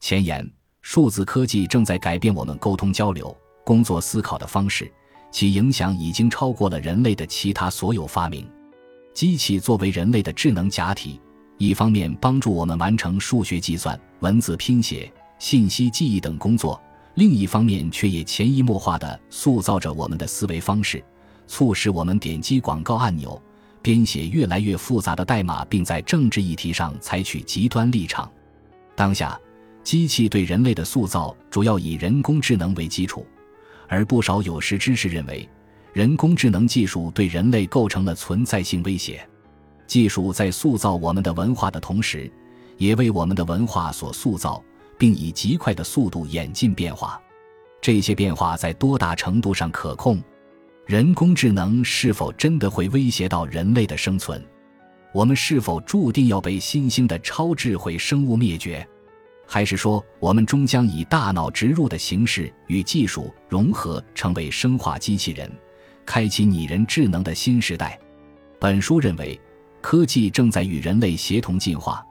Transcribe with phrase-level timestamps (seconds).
[0.00, 0.48] 前言：
[0.80, 4.90] 数字科技正在改变我们沟通交流、工作思考的方式，
[5.30, 8.48] 其影响已经超过了人类的其他所有发明。
[9.12, 11.20] 机器作为人类的智能假体，
[11.56, 16.80] 一方面帮助我们完成数学计算、文字拼写、信息记忆等工作，
[17.14, 21.04] 另一方面却也潜移默化地塑造着我们的思维方式，
[21.48, 23.40] 促使我们点击广告按钮。
[23.82, 28.30] 编写越来越复杂的代码，并在政治议题上采取极端立场。
[28.94, 29.40] 当下，
[29.88, 33.26] 机器对人类的塑造主要以人工智能为基础，
[33.86, 35.48] 而不少有识之士认为，
[35.94, 39.26] 人工智能技术对人类构成了存在性威胁。
[39.86, 42.30] 技术在塑造我们的文化的同时，
[42.76, 44.62] 也为我们的文化所塑造，
[44.98, 47.18] 并以极快的速度演进变化。
[47.80, 50.22] 这些变化在多大程度上可控？
[50.84, 54.44] 人工智能是否真的会威胁到人类的生存？
[55.14, 58.86] 我们是否注定要被新兴的超智慧生物灭绝？
[59.50, 65.50] 还是说，我们终将以大脑植入的形式与技术融合，成为生化机器人，
[66.04, 67.98] 开启拟人智能的新时代？
[68.60, 69.40] 本书认为，
[69.80, 72.04] 科技正在与人类协同进化，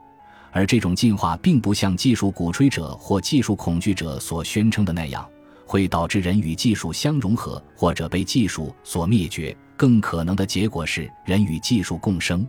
[0.50, 5.24] 而这种进化并不像技术鼓吹者或技术恐惧者所宣称的那样。
[5.64, 9.54] 会导致人与技术相融合，或者被技术所灭绝。
[9.76, 12.44] 更可能的结果是人与技术共生。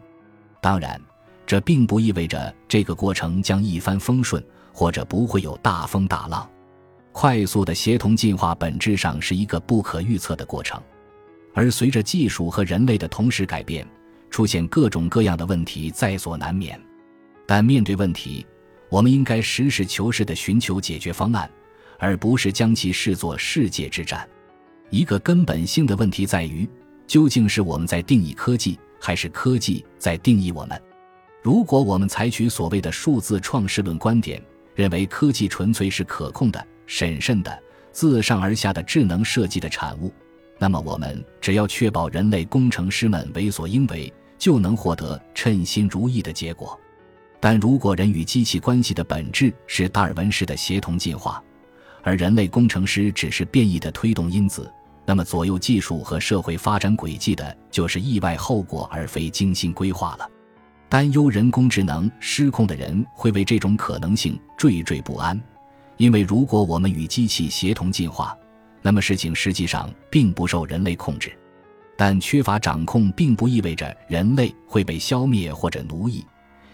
[0.61, 0.99] 当然，
[1.45, 4.41] 这并不意味着这个过程将一帆风顺，
[4.79, 6.49] 或者不会有大风大浪。
[7.11, 10.81] 快速的协同进化本质上是一个不可预测的过程，
[11.53, 13.85] 而随着技术和人类的同时改变，
[14.29, 16.79] 出现各种各样的问题在所难免。
[17.45, 18.45] 但面对问题，
[18.87, 21.49] 我们应该实事求是地寻求解决方案。
[22.01, 24.25] 而不是将其视作世界之战。
[24.89, 26.65] 一个根本性的问题在于，
[27.05, 30.81] 究竟是我们在定义科技，还是科技在定义我们？
[31.43, 34.41] 如果我们采取所谓的数字创世论观点，
[34.79, 40.09] 认为科技纯粹是可控的、审慎的、自上而下的智能设计的产物，
[40.57, 46.79] 那么我们只要确保人类工程师们为所应为，就能获得称心如意的结果。
[47.41, 51.43] 但如果人与机器关系的本质是达尔文式的协同进化，
[52.01, 54.71] 而人类工程师只是变异的推动因子，
[55.05, 60.25] 那么左右技术和社会发展轨迹的就是意外后果，而非精心规划了。
[60.89, 65.39] 担忧人工智能失控的人会为这种可能性惴惴不安，
[65.97, 68.35] 因为如果我们与机器协同进化，
[68.81, 71.31] 那么事情实际上并不受人类控制。
[71.95, 76.25] 但缺乏掌控并不意味着人类会被消灭或者奴役，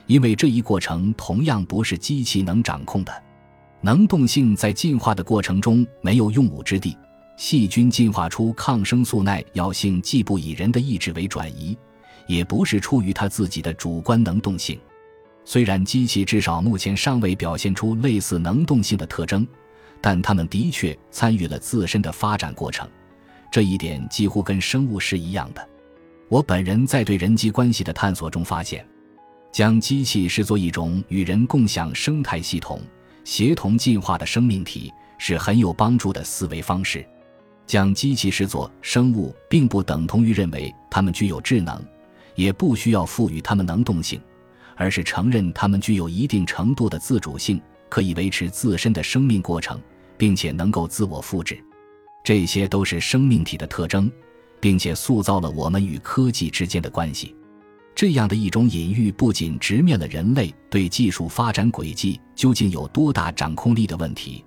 [0.06, 3.24] 因为这一过程同样不是机器能掌控的。
[3.82, 6.97] 能动性在进化的过程中没有用武之地。
[7.38, 11.78] 细菌进化出抗生素耐药性，既不以人的意志为转移，
[12.28, 14.80] 也不是出于他自己的主观能动性。
[15.44, 19.47] 虽然机器至少目前尚未表现出类似能动性的特征，
[20.02, 22.88] 但它们的确参与了自身的发展过程。
[23.52, 25.69] 这一点几乎跟生物是一样的。
[26.28, 28.85] 我本人在对人机关系的探索中发现，
[29.52, 32.81] 将机器视作一种与人共享生态系统。
[33.24, 37.06] 协同进化的生命体是很有帮助的思维方式。
[37.66, 41.84] 将机器视作生物，并不等同于认为它们具有智能，
[42.35, 44.22] 也不需要赋予它们能动性，
[44.75, 47.59] 而是承认它们具有一定程度的自主性，
[47.90, 49.81] 可以维持自身的生命过程，
[50.18, 51.57] 并且能够自我复制。
[52.23, 54.12] 这些都是生命体的特征，
[54.59, 57.35] 并且塑造了我们与科技之间的关系。
[57.94, 64.44] 这样的一种隐喻，不仅直面了人类对技术发展轨迹究竟有多大掌控力的问题，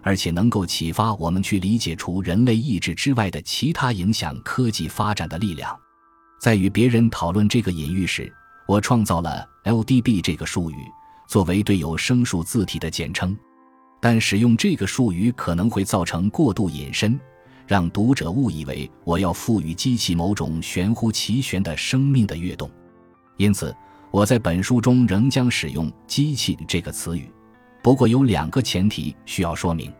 [0.00, 5.78] 而且能够启发我们去理解除人类意志之外的其他影响科技发展的力量。
[6.38, 8.32] 在与别人讨论这个隐喻时，
[8.66, 10.76] 我创造了 LDB 这个术语
[11.26, 13.36] 作为对有声数字体的简称，
[14.00, 17.18] 但使用这个术语可能会造成过度引申。
[17.66, 22.70] 让读者误以为我要赋予机器某种玄乎其玄的生命的跃动，
[23.36, 23.76] 因此
[24.10, 27.30] 我在本书中仍将使用“机器”这个词语。
[27.82, 29.92] 不过有两个前提需要说明：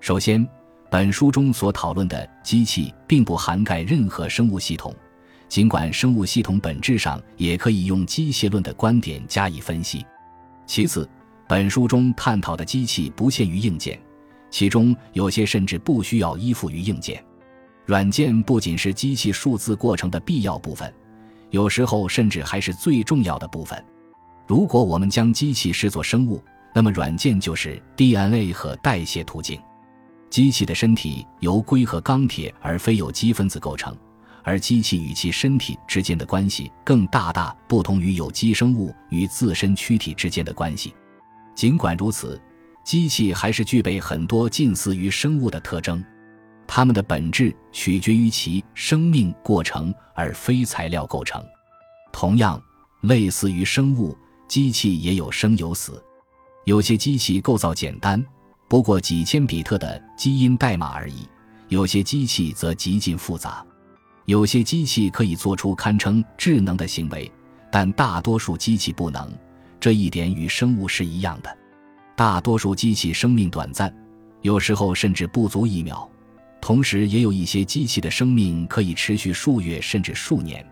[0.00, 0.48] 首先，
[0.90, 4.94] 本书中所讨论的机器并不涵盖任何生物系统，
[5.52, 10.02] 尽管生物系统本质上也可以用机械论的观点加以分析；
[10.64, 11.06] 其次，
[11.46, 14.00] 本书中探讨的机器不限于硬件。
[14.50, 17.22] 其中有些甚至不需要依附于硬件，
[17.84, 20.90] 软件不仅是机器数字过程的必要部分，
[21.50, 23.84] 有时候甚至还是最重要的部分。
[24.46, 26.42] 如果我们将机器视作生物，
[26.74, 29.60] 那么软件就是 DNA 和代谢途径。
[30.30, 33.94] 机器的身体由硅和钢铁而非有机分子构成，
[34.42, 40.94] 而机器与其身体之间的关系更大大不同于有机生物与自身躯体之间的关系。
[41.54, 42.40] 尽管如此。
[42.84, 46.04] 机器还是具备很多近似于生物的特征，
[46.66, 51.40] 它们的本质取决于其生命过程，而非材料构成。
[52.12, 52.60] 同样，
[53.02, 54.18] 类似于生物，
[54.48, 56.02] 机器也有生有死。
[56.64, 58.20] 有些机器构造简单，
[58.66, 61.28] 不过几千比特的基因代码而已；
[61.68, 63.64] 有些机器则极尽复杂。
[64.26, 67.30] 有些机器可以做出堪称智能的行为，
[67.70, 69.30] 但大多数机器不能。
[69.80, 71.58] 这一点与生物是一样的。
[72.14, 73.92] 大多数机器生命短暂，
[74.42, 76.08] 有时候甚至不足一秒。
[76.60, 80.64] 同时，也有一些机器的生命可以持续数月甚至数年。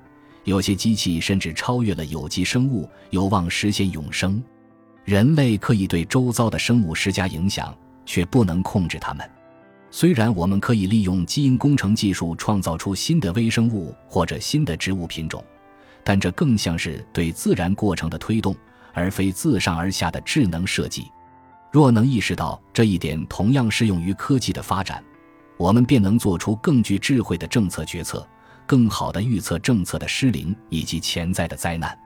[0.44, 4.40] 有些机器甚至超越了有机生物，有望实现永生。
[5.04, 7.76] 人类可以对周遭的生物施加影响，
[8.06, 9.28] 却不能控制它们。
[9.92, 15.44] 虽然我们可以利用基因工程技术创造出新的微生物或者新的植物品种，
[16.04, 18.54] 但这更像是对自然过程的推动，
[18.92, 21.10] 而非自上而下的智能设计。
[21.72, 25.02] 若能意识到这一点，同样适用于科技的发展，
[25.56, 28.26] 我们便能做出更具智慧的政策决策，
[28.66, 31.96] 更好地预测政策的失灵以及潜在的灾难。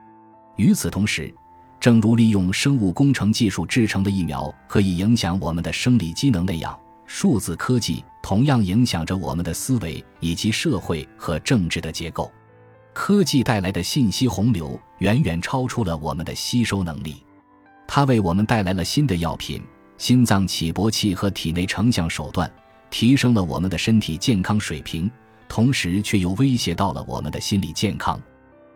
[0.55, 1.33] 与此同时，
[1.79, 6.75] 正如利用生物工程技术制成的疫苗可以影响我们的生理机能那样。
[7.05, 12.31] 数字科技同样影响着我们的思维以及社会和政治的结构。
[12.93, 17.17] 科技带来的信息洪流远远超出了我们的吸收能力。
[17.87, 19.61] 它为我们带来了新的药品、
[19.97, 22.51] 心脏起搏器和体内成像手段，
[22.89, 25.11] 提升了我们的身体健康水平，
[25.47, 28.19] 同时却又威胁到了我们的心理健康。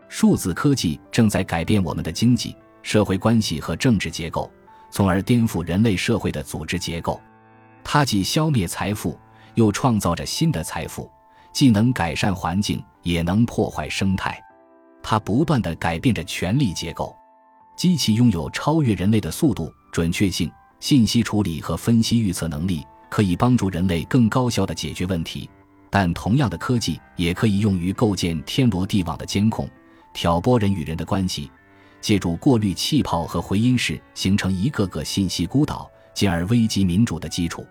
[0.10, 4.52] 数字科技正在改变我们的经济社会关系和政治结构，
[4.92, 7.20] 从而颠覆人类社会的组织结构。
[7.92, 9.18] 它既消灭财富，
[9.56, 11.10] 又创造着新的财富，
[11.52, 14.40] 既能改善环境，也能破坏生态。
[15.02, 17.18] 它不断地改变着权力结构。
[17.76, 25.50] 机器拥有超越人类的速度、准确性、信息处理和分析预测能力，可以帮助人类更高效地解决问题。
[25.90, 29.68] 但同样的科技也可以用于构建天罗地网的监控，
[30.14, 31.52] 挑拨人与人的关系，
[32.00, 35.90] 借助过滤气泡和回音室形成一个个信息孤岛。
[36.12, 37.66] 进而危及民主的基础。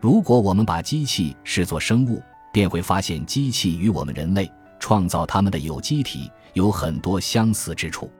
[0.00, 8.10] 如果我们把机器视作生物，便会发现机器与我们人类创造它们的有机体有很多相似之处。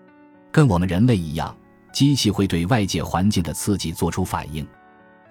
[0.53, 1.57] 跟我们人类一样，
[1.91, 4.67] 机器会对外界环境的刺激做出反应。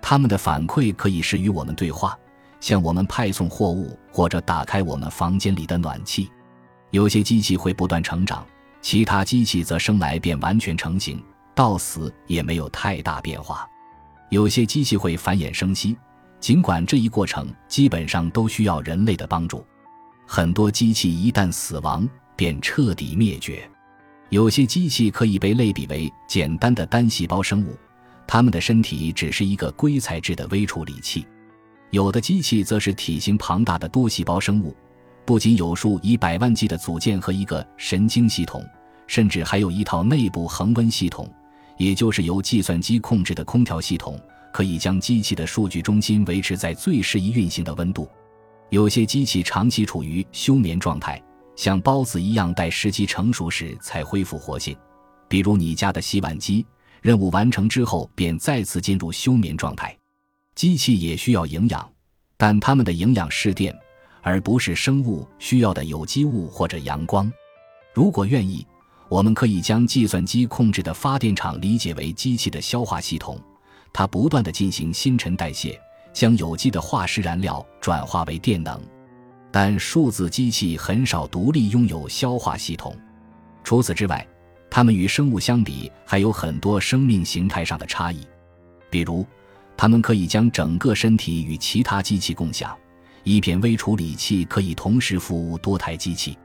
[0.01, 2.17] 它们的反馈可以是与我们对话，
[2.59, 6.31] 向我们派送货物，或者打开我们房间里的暖气。
[6.89, 8.43] 有些机器会不断成长，
[8.81, 11.23] 其他机器则生来便完全成型，
[11.53, 13.67] 到死也没有太大变化。
[14.29, 15.95] 有些机器会繁衍生息，
[16.39, 19.65] 尽管这一过程基本上都需要人类的帮助。
[20.25, 23.69] 很多机器一旦死亡，便彻底灭绝。
[24.29, 27.75] 有些机器可以被类比为简单的单细胞生物，
[28.27, 31.25] 它们的身体只是一个硅材质的微处理器。
[31.89, 34.75] 有的机器则是体型庞大的多细胞生物，
[35.25, 38.63] 不仅有数以百万计的组件和一个神经系统，
[39.07, 41.27] 甚至还有一套内部恒温系统。
[41.77, 44.19] 也就是由计算机控制的空调系统，
[44.51, 48.09] 可以将机器的数据中心维持在最适宜运行的温度。
[48.69, 51.21] 有些机器长期处于休眠状态，
[51.55, 54.75] 像孢子一样，待时机成熟时才恢复活性。
[55.27, 56.65] 比如你家的洗碗机，
[57.01, 59.97] 任务完成之后便再次进入休眠状态。
[60.55, 61.89] 机器也需要营养，
[62.37, 63.75] 但它们的营养是电，
[64.21, 67.31] 而不是生物需要的有机物或者阳光。
[67.93, 68.65] 如果愿意。
[69.11, 73.41] 我们可以将计算机控制的发电厂理解为机器的消化系统，
[73.91, 75.79] 它不断地进行新陈代谢，
[76.13, 78.81] 将有机的化石燃料转化为电能。
[79.51, 82.95] 但数字机器很少独立拥有消化系统。
[83.63, 84.25] 除此之外，
[84.69, 88.25] 它们与生物相比还有很多生命形态上的差异，
[88.89, 89.25] 比如，
[89.75, 92.77] 它们可以将整个身体与其他机器共享，
[93.23, 96.37] 一片微处理器可以同时服务多台机器。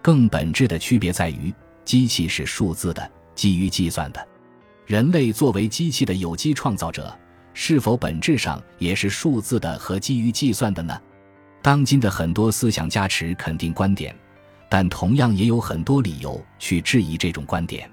[0.00, 1.52] 更本质的区别在于。
[1.84, 4.26] 机器是数字的，基于计算的。
[4.86, 7.16] 人类作为机器的有机创造者，
[7.54, 11.00] 是否本质上也是数字的和基于计算的呢？
[11.62, 14.14] 当今的很多思想家持肯定观点，
[14.68, 17.90] 但同样也有很多理由去质疑这种观点。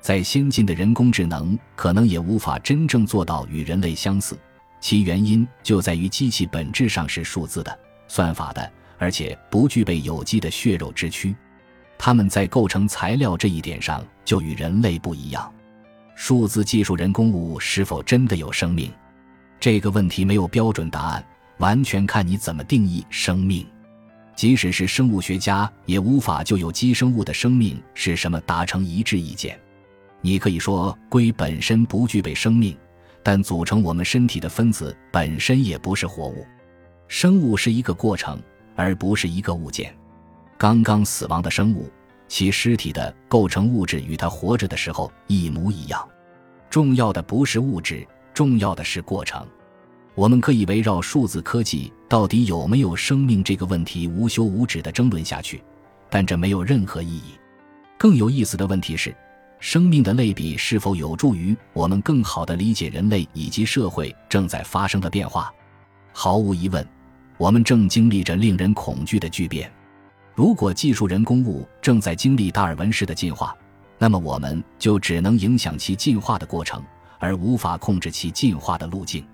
[0.00, 4.36] 再先进的人工智能可能也无法真正做到与人类相似，
[4.80, 11.36] 其原因就在于机器本质上是数字的、算法的，而且不具备有机的血肉之躯。
[11.98, 15.52] 他们在构成材料这一点上就与人类不一样。
[16.14, 18.90] 数字技术人工物是否真的有生命？
[19.58, 21.24] 这个问题没有标准答案，
[21.58, 23.66] 完全看你怎么定义生命。
[24.34, 29.58] 即使是生物学家，也无法就有机生物的生命是什么达成一致意见。
[30.20, 32.76] 你可以说硅本身不具备生命，
[33.22, 36.46] 但组成我们身体的分子本身也不是活物。
[37.08, 38.40] 生物是一个过程，
[38.74, 39.94] 而不是一个物件。
[40.56, 41.90] 刚刚死亡的生物，
[42.32, 46.08] 其尸体的构成物质与它活着的时候一模一样。
[46.70, 49.46] 重要的不是物质，重要的是过程。
[50.14, 55.62] 我们可以围绕数字科技到底有没有生命这个问题无休无止的争论下去，
[56.08, 57.34] 但这没有任何意义。
[57.98, 59.14] 更有意思的问题是，
[59.60, 65.52] 生命的类比是否有助于我们更好地理解人类以及社会正在发生的变化？
[66.14, 66.82] 毫无疑问，
[67.36, 69.70] 我们正经历着令人恐惧的巨变。
[70.34, 73.54] 如果技术人工物正在经历达尔文式的进化，
[73.98, 76.82] 那么我们就只能影响其进化的过程，
[77.18, 79.24] 而无法控制其进化的路径。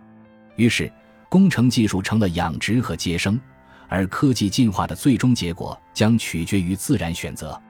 [0.56, 0.92] 于是，
[1.28, 3.40] 工程技术成了养殖和接生，
[3.88, 7.60] 而科技进化的最终结果将取决于自然选择。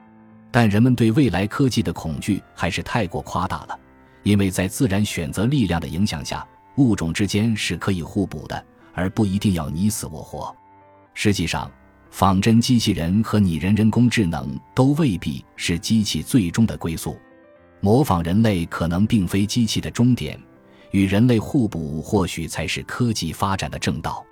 [0.49, 3.79] 但人们对未来科技的恐惧还是太过夸大了，
[4.23, 6.45] 因为在自然选择力量的影响下，
[6.77, 10.53] 物种之间是可以互补的，而不一定要你死我活。
[11.13, 11.71] 实际上，
[12.11, 17.17] 仿真机器人和拟人人工智能都未必是机器最终的归宿。
[17.81, 20.39] 模仿人类可能并非机器的终点。
[20.91, 24.25] 与人类互补或许才是科技发展的正道。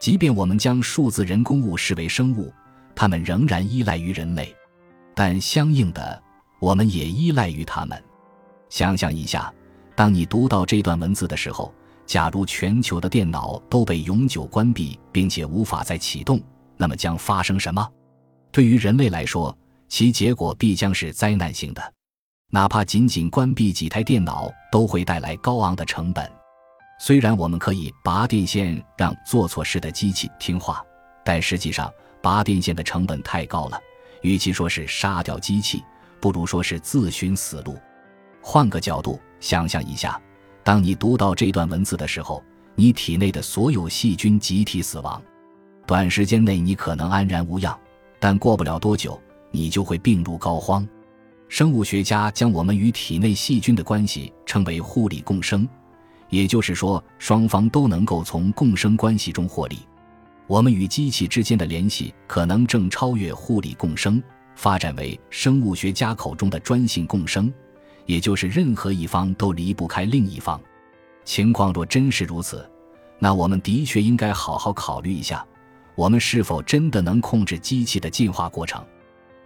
[0.00, 2.52] 即便我们将数字人工物视为生物，
[2.94, 4.54] 它们仍然依赖于人类，
[5.12, 6.22] 但相应的，
[6.60, 8.00] 我们也依赖于它们。
[8.70, 9.52] 想象一下，
[9.96, 11.74] 当你读到这段文字的时候，
[12.06, 16.40] 假如全球的电脑都被永久关闭，并且无法再启动，
[16.78, 17.86] 那么将发生什么？
[18.50, 19.56] 对于人类来说，
[19.88, 21.92] 其结果必将是灾难性的。
[22.50, 26.30] 哪怕仅仅关闭几台电脑都会带来高昂的成本。
[26.98, 30.82] 虽然我们可以拔电线让做错事的机器听话，
[31.24, 31.92] 但实际上
[32.22, 33.78] 拔电线的成本太高了。
[34.22, 35.84] 与其说是杀掉机器，
[36.20, 37.78] 不如说是自寻死路。
[38.40, 40.20] 换个角度想象一下，
[40.64, 42.42] 当你读到这段文字的时候，
[42.74, 45.22] 你体内的所有细菌集体死亡。
[45.88, 47.74] 短时间内你可能安然无恙，
[48.20, 49.18] 但过不了多久，
[49.50, 50.86] 你就会病入膏肓。
[51.48, 55.66] 生物学家将我们与体内细菌的关系称为互利共生，
[56.28, 59.78] 也就是说，双方都能够从共生关系中获利。
[60.46, 64.22] 我们与机器之间的联系可能正超越互利共生，
[64.56, 67.50] 发展为生物学家口中的专性共生，
[68.04, 70.60] 也就是任何一方都离不开另一方。
[71.24, 72.70] 情况若真是如此，
[73.18, 75.42] 那我们的确应该好好考虑一下，
[75.98, 78.80] 我们是否真的能控制机器的进化过程。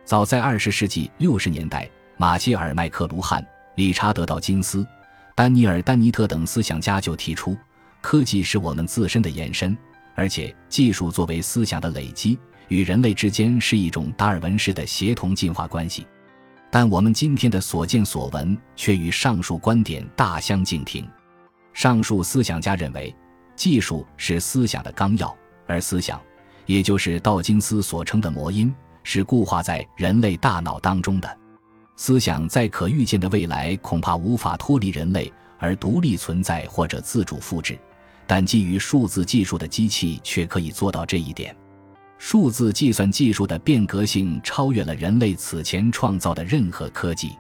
[0.05, 3.43] 早在二十世纪六十年代，马歇尔·麦克卢汉、
[3.77, 4.87] 理查德·道金斯、
[5.35, 7.57] 丹尼尔·丹尼特等思想家就提出，
[8.03, 9.75] 科技是我们自身的延伸，
[10.15, 16.07] 而且技术作为思想的累积，与人类之间是一种达尔文式的协同进化关系。
[16.71, 21.09] 但我们今天的所见所闻却与上述观点大相径庭。
[21.73, 23.15] 上述思想家认为，
[23.57, 25.35] 技术是思想的纲要，
[25.67, 26.21] 而思想，
[26.73, 28.75] 也就是道金斯所称的魔音。
[29.05, 31.39] 是固化在人类大脑当中的
[31.97, 37.77] 思想，在可预见的未来恐怕无法脱离人类而独立存在或者自主复制，
[38.29, 41.55] 但基于数字技术的机器却可以做到这一点。
[42.17, 47.33] 数字计算技术的变革性超越了人类此前创造的任何科技。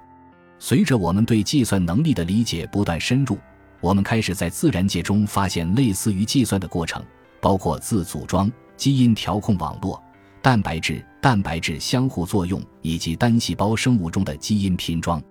[0.58, 3.38] 随着我们对计算能力的理解不断深入，
[3.80, 7.00] 我们开始在自然界中发现类似于计算的过程，
[7.40, 8.50] 包括自组装、
[8.82, 10.02] 基因调控网络。
[10.42, 15.22] 蛋白质、蛋白质相互作用以及单细胞生物中的基因拼装，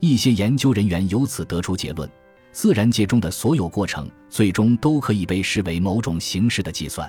[0.00, 2.10] 一些研究人员由此得出结论：
[2.50, 7.08] 自然界中的所有过程最终都可以被视为某种形式的计算。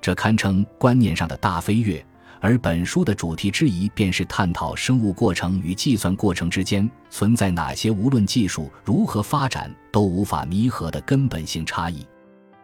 [0.00, 2.06] 这堪称观念上的大飞跃。
[2.40, 12.06] 而本书的主题之一便是探讨生物过程与计算过程之间存在哪些无论技术如何发展都无法弥合的根本性差异。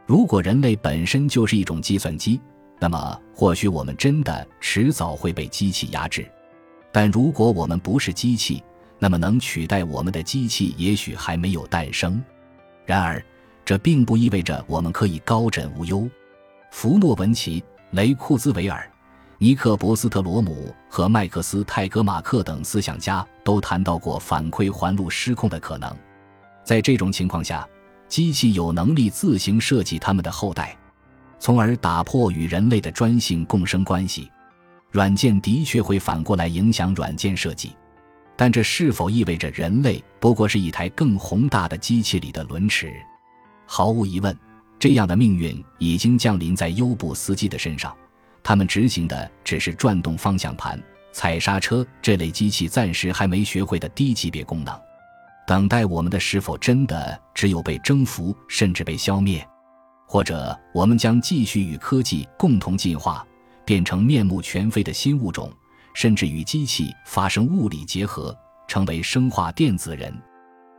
[0.07, 2.40] 如果人类本身就是一种计算机，
[2.83, 6.29] 那么，或许我们真的迟早会被机器压制，
[6.91, 8.61] 但如果我们不是机器，
[8.99, 12.21] 那么能取代我们的机器也许还没有诞生。
[12.85, 13.25] 然而，
[13.65, 16.11] 这并不意味着我们可以高枕无忧。
[16.73, 17.62] 弗诺文奇、
[17.93, 18.91] 雷库兹维尔、
[19.39, 25.97] 尼克博斯特罗姆和麦克斯泰格马克等思想家都谈到过反馈环路失控的可能。
[26.65, 27.65] 在这种情况下，
[28.09, 30.77] 机器有能力自行设计他们的后代。
[31.43, 34.31] 从而打破与人类的专性共生关系，
[34.93, 37.75] 软件的确会反过来影响软件设计，
[38.37, 42.95] 但这是否意味着人类不过是一台更宏大的机器里的轮齿？
[43.67, 44.39] 毫无疑问，
[44.79, 47.93] 这样的命运已经降临在优步司机的身上，
[48.41, 50.81] 他们执行的只是转动方向盘、
[51.11, 54.73] 踩刹车这类机器暂时还没学会的低级别功能。
[55.45, 59.45] 等待我们的是否真的只有被征服，甚至被消灭？
[60.06, 63.26] 或者我们将继续与科技共同进化，
[63.64, 65.50] 变成面目全非的新物种，
[65.94, 68.37] 甚至与机器发生物理结合，
[68.68, 70.14] 成为生化电子人？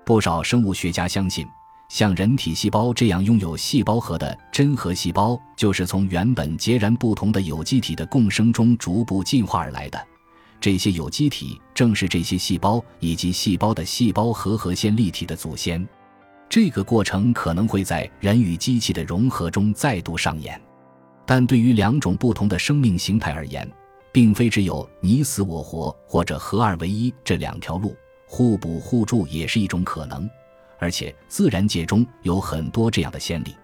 [0.06, 1.48] 不少生物学家相信，
[1.90, 10.08] 像人体细胞这样拥有细胞核的真核细胞，就是从原本截然不同的有机体的共生中逐步进化而来的。
[10.60, 15.86] 这些有机体正是这些细胞以及细胞的细胞核核线粒体的祖先。
[16.50, 20.62] 这个过程可能会在人与机器的融合中再度上演，
[21.26, 23.68] 但对于两种不同的生命形态而言，
[24.12, 27.96] 并非只有你死我活或者合二为一这两条路，
[28.28, 30.30] 互补互助也是一种可能。
[30.78, 33.56] 而且自然界中有很多这样的先例。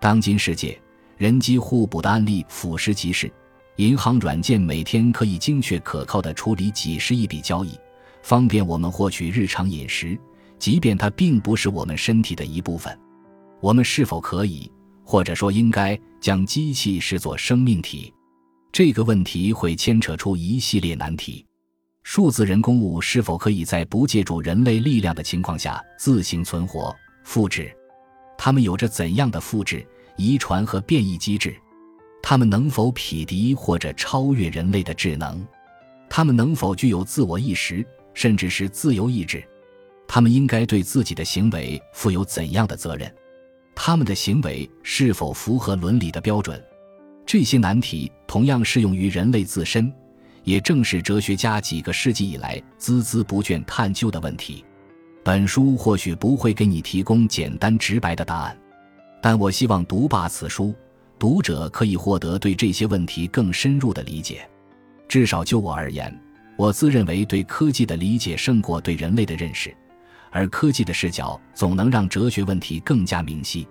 [0.00, 0.80] 当今世界
[1.16, 3.30] 人机互补的案例俯拾即是，
[3.76, 7.78] 银行软件每天可以精确可靠地处理几十亿笔交易，
[8.22, 10.18] 方便我们获取日常饮食。
[10.58, 12.98] 即便它并不是我们身体的一部分，
[13.60, 14.70] 我们是否可以，
[15.04, 18.12] 或者说应该将机器视作生命体？
[18.72, 21.44] 这个问题会牵扯出一系列难题。
[22.02, 26.94] 数字人工物是否可以在不借助人类力量的情况下自行存活、
[27.24, 27.74] 复制？
[28.36, 31.54] 它们有着怎样的复制、遗传和变异机制？
[32.22, 35.46] 它们能否匹敌或者超越人类的智能？
[36.10, 39.42] 它们能否具有自我意识，甚至是自由意志？
[40.06, 43.12] 他们应该对自己的行为负有怎样的责任？
[43.74, 46.62] 他们的行为是否符合伦理的标准？
[47.26, 49.92] 这些难题同样适用于人类自身，
[50.44, 54.64] 也正是哲学家几个世纪以来孜孜不倦探究的问题。
[55.24, 58.56] 本书或许不会给你提供简单直白的答案，
[59.22, 60.74] 但我希望读罢此书，
[61.18, 64.48] 读者可以获得对这些问题更深入的理解。
[65.08, 66.14] 至少就我而言，
[66.58, 69.74] 我自认为对科技的理解胜过对人类的认识。
[70.34, 73.64] 而科技的视角总能让哲学问题更加明晰。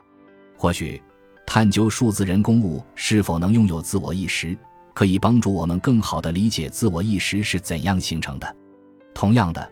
[0.56, 1.00] 或许，
[1.46, 4.58] 探究数字人工物是否能拥有自我意识，
[4.94, 8.56] 可以帮助我们更好地理解自我意识是怎样形成的。
[9.14, 9.70] 同样的，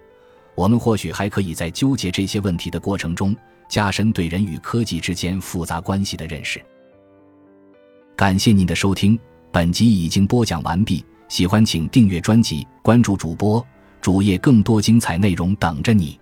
[0.53, 3.33] 我们或许还可以在纠结这些问题的过程中，
[3.69, 6.61] 加深对人与科技之间复杂关系的认识。
[8.17, 9.17] 感谢您的收听，
[9.49, 11.05] 本集已经播讲完毕。
[11.29, 13.65] 喜欢请订阅专辑，关注主播
[14.01, 16.19] 主页，更多精彩内容等着你。